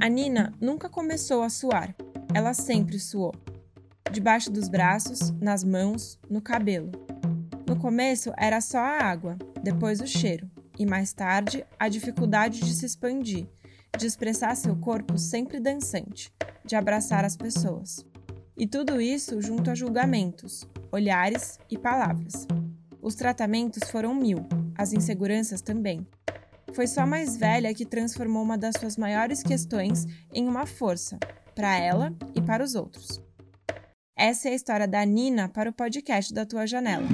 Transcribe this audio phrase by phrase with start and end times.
[0.00, 1.92] A Nina nunca começou a suar,
[2.32, 3.34] ela sempre suou.
[4.12, 6.92] Debaixo dos braços, nas mãos, no cabelo.
[7.66, 10.48] No começo era só a água, depois o cheiro,
[10.78, 13.48] e mais tarde a dificuldade de se expandir,
[13.98, 16.32] de expressar seu corpo sempre dançante,
[16.64, 18.06] de abraçar as pessoas.
[18.56, 22.46] E tudo isso junto a julgamentos, olhares e palavras.
[23.02, 24.46] Os tratamentos foram mil,
[24.76, 26.06] as inseguranças também.
[26.78, 31.18] Foi só mais velha que transformou uma das suas maiores questões em uma força,
[31.52, 33.20] para ela e para os outros.
[34.16, 37.04] Essa é a história da Nina para o podcast da Tua Janela.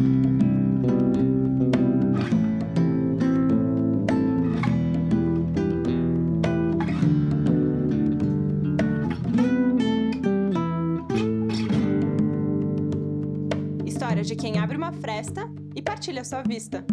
[13.87, 16.85] História de quem abre uma fresta e partilha sua vista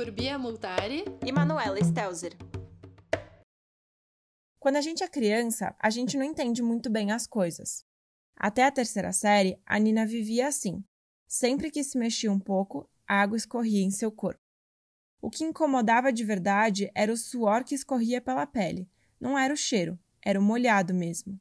[0.00, 2.32] por Bia Multari e Manuela Stelzer.
[4.58, 7.84] Quando a gente é criança, a gente não entende muito bem as coisas.
[8.34, 10.82] Até a terceira série, a Nina vivia assim.
[11.28, 14.40] Sempre que se mexia um pouco, a água escorria em seu corpo.
[15.20, 18.88] O que incomodava de verdade era o suor que escorria pela pele.
[19.20, 21.38] Não era o cheiro, era o molhado mesmo.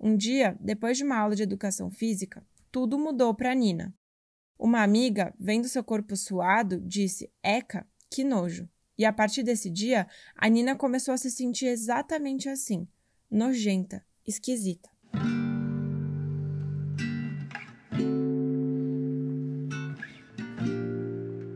[0.00, 3.94] Um dia, depois de uma aula de educação física, tudo mudou para Nina.
[4.58, 8.68] Uma amiga, vendo seu corpo suado, disse: Eca, que nojo.
[8.96, 12.86] E a partir desse dia, a Nina começou a se sentir exatamente assim:
[13.30, 14.90] nojenta, esquisita.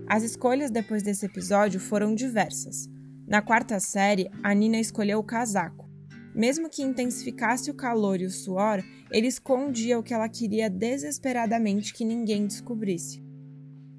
[0.09, 2.89] As escolhas depois desse episódio foram diversas.
[3.27, 5.86] Na quarta série, a Nina escolheu o casaco.
[6.37, 11.95] Mesmo que intensificasse o calor e o suor, ele escondia o que ela queria desesperadamente
[11.95, 13.25] que ninguém descobrisse.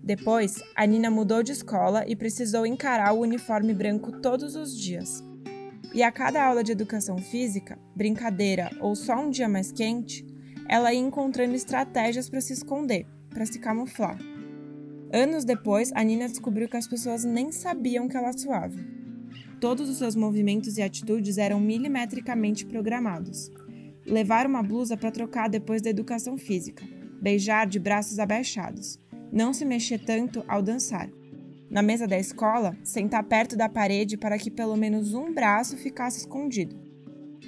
[0.04, 5.24] Depois, a Nina mudou de escola e precisou encarar o uniforme branco todos os dias.
[5.96, 10.24] E a cada aula de educação física, brincadeira ou só um dia mais quente,
[10.70, 14.20] ela ia encontrando estratégias para se esconder, para se camuflar.
[15.12, 18.78] Anos depois, a Nina descobriu que as pessoas nem sabiam que ela suava.
[19.60, 23.52] Todos os seus movimentos e atitudes eram milimetricamente programados.
[24.06, 26.86] Levar uma blusa para trocar depois da educação física.
[27.20, 29.00] Beijar de braços abaixados.
[29.32, 31.10] Não se mexer tanto ao dançar.
[31.72, 36.20] Na mesa da escola, sentar perto da parede para que pelo menos um braço ficasse
[36.20, 36.80] escondido.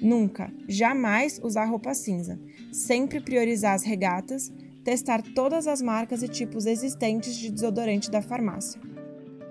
[0.02, 2.40] Nunca, jamais usar roupa cinza.
[2.72, 4.52] Sempre priorizar as regatas,
[4.84, 8.81] testar todas as marcas e tipos existentes de desodorante da farmácia.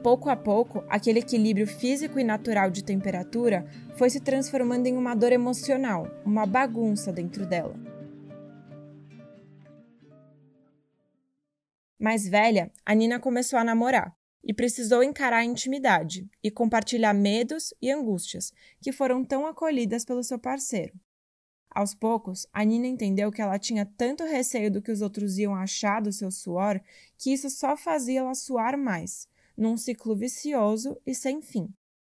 [0.03, 3.67] Pouco a pouco, aquele equilíbrio físico e natural de temperatura
[3.97, 7.75] foi se transformando em uma dor emocional, uma bagunça dentro dela.
[11.99, 17.75] Mais velha, a Nina começou a namorar e precisou encarar a intimidade e compartilhar medos
[17.83, 20.95] e angústias que foram tão acolhidas pelo seu parceiro.
[21.69, 25.57] Aos poucos, a Nina entendeu que ela tinha tanto receio do que os outros iam
[25.57, 26.81] achar do seu suor
[27.19, 31.69] que isso só fazia ela suar mais num ciclo vicioso e sem fim.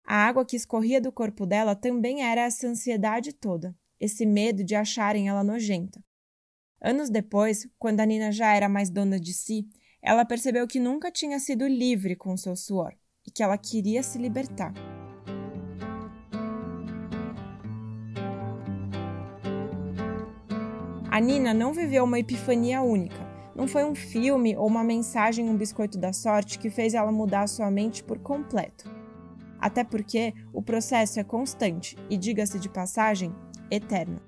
[0.06, 4.76] A água que escorria do corpo dela também era essa ansiedade toda, esse medo de
[4.76, 6.02] acharem ela nojenta.
[6.82, 9.68] Anos depois, quando a Nina já era mais dona de si,
[10.02, 12.94] ela percebeu que nunca tinha sido livre com seu suor
[13.26, 14.74] e que ela queria se libertar.
[21.10, 23.23] A Nina não viveu uma epifania única,
[23.56, 27.48] não foi um filme ou uma mensagem um biscoito da sorte que fez ela mudar
[27.48, 28.90] sua mente por completo.
[29.60, 33.34] Até porque o processo é constante e, diga-se de passagem,
[33.72, 34.20] eterno.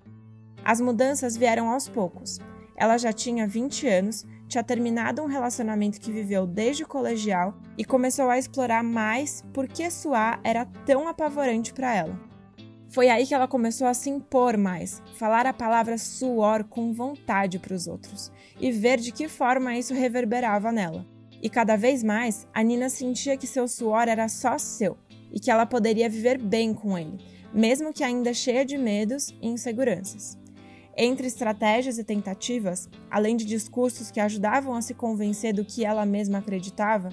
[0.64, 2.40] As mudanças vieram aos poucos.
[2.76, 7.84] Ela já tinha 20 anos, tinha terminado um relacionamento que viveu desde o colegial e
[7.84, 12.35] começou a explorar mais por que suar era tão apavorante para ela.
[12.96, 17.60] Foi aí que ela começou a se impor mais, falar a palavra suor com vontade
[17.60, 21.06] para os outros e ver de que forma isso reverberava nela.
[21.44, 24.98] E cada vez mais, a Nina sentia que seu suor era só seu
[25.30, 27.20] e que ela poderia viver bem com ele,
[27.54, 30.38] mesmo que ainda cheia de medos e inseguranças.
[30.96, 36.06] Entre estratégias e tentativas, além de discursos que ajudavam a se convencer do que ela
[36.06, 37.10] mesma acreditava,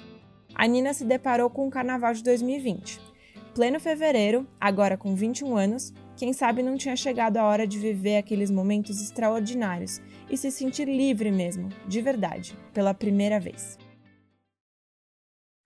[0.54, 3.11] a Nina se deparou com o Carnaval de 2020
[3.54, 8.16] pleno fevereiro, agora com 21 anos, quem sabe não tinha chegado a hora de viver
[8.16, 10.00] aqueles momentos extraordinários
[10.30, 13.78] e se sentir livre mesmo, de verdade, pela primeira vez.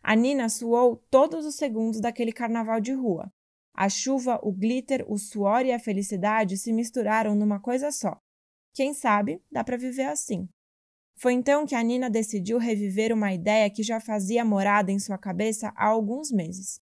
[0.02, 3.32] A Nina suou todos os segundos daquele carnaval de rua.
[3.74, 8.18] A chuva, o glitter, o suor e a felicidade se misturaram numa coisa só.
[8.72, 10.48] Quem sabe dá para viver assim.
[11.16, 15.18] Foi então que a Nina decidiu reviver uma ideia que já fazia morada em sua
[15.18, 16.80] cabeça há alguns meses.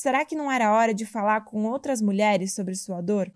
[0.00, 3.32] Será que não era hora de falar com outras mulheres sobre sua dor?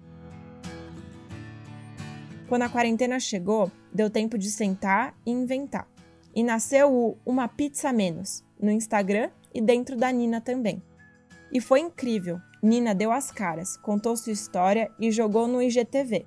[2.48, 5.88] Quando a quarentena chegou, deu tempo de sentar e inventar.
[6.32, 10.80] E nasceu o Uma Pizza Menos no Instagram e dentro da Nina também.
[11.50, 12.40] E foi incrível.
[12.62, 16.24] Nina deu as caras, contou sua história e jogou no IGTV.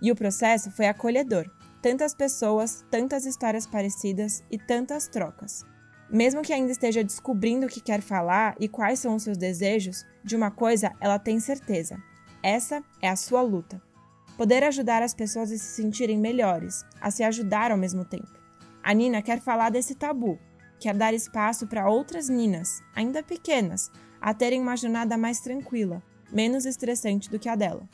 [0.00, 1.50] E o processo foi acolhedor.
[1.82, 5.66] Tantas pessoas, tantas histórias parecidas e tantas trocas.
[6.10, 10.06] Mesmo que ainda esteja descobrindo o que quer falar e quais são os seus desejos,
[10.24, 12.02] de uma coisa ela tem certeza:
[12.42, 13.82] essa é a sua luta.
[14.36, 18.38] Poder ajudar as pessoas a se sentirem melhores, a se ajudar ao mesmo tempo.
[18.82, 20.38] A Nina quer falar desse tabu,
[20.78, 23.90] quer dar espaço para outras Ninas, ainda pequenas,
[24.20, 26.02] a terem uma jornada mais tranquila,
[26.32, 27.88] menos estressante do que a dela.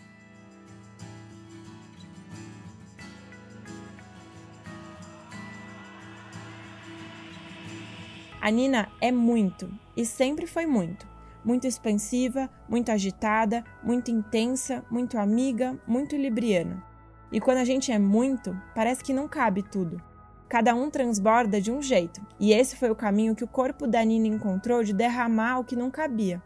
[8.44, 11.08] A Nina é muito, e sempre foi muito.
[11.42, 16.84] Muito expansiva, muito agitada, muito intensa, muito amiga, muito libriana.
[17.32, 19.98] E quando a gente é muito, parece que não cabe tudo.
[20.46, 24.04] Cada um transborda de um jeito, e esse foi o caminho que o corpo da
[24.04, 26.42] Nina encontrou de derramar o que não cabia,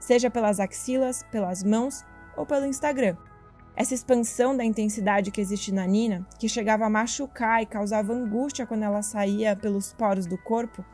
[0.00, 2.04] seja pelas axilas, pelas mãos
[2.36, 3.16] ou pelo Instagram.
[3.76, 8.66] Essa expansão da intensidade que existe na Nina, que chegava a machucar e causava angústia
[8.66, 10.84] quando ela saía pelos poros do corpo,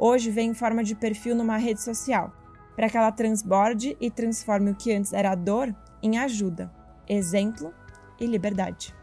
[0.00, 2.32] hoje vem em forma de perfil numa rede social,
[2.74, 6.72] para que ela transborde e transforme o que antes era dor em ajuda,
[7.06, 7.74] exemplo
[8.18, 8.94] e liberdade.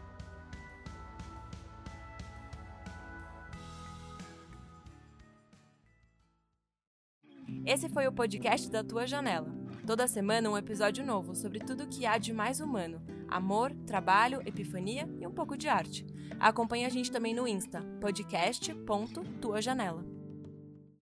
[7.64, 9.48] Esse foi o podcast da Tua Janela.
[9.86, 14.42] Toda semana um episódio novo sobre tudo o que há de mais humano: amor, trabalho,
[14.44, 16.04] epifania e um pouco de arte.
[16.40, 20.17] Acompanhe a gente também no Insta, podcast.tuajanela.